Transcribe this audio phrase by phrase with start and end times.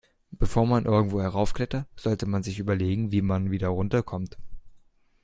[0.31, 4.35] Bevor man irgendwo heraufklettert, sollte man sich überlegen, wie man wieder runter kommt.